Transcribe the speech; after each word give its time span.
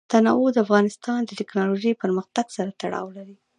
تنوع 0.11 0.47
د 0.53 0.57
افغانستان 0.65 1.19
د 1.25 1.31
تکنالوژۍ 1.39 1.91
پرمختګ 2.03 2.45
سره 2.57 2.69
تړاو 2.81 3.07
لري. 3.17 3.35